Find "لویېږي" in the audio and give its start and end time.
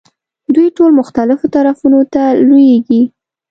2.47-3.01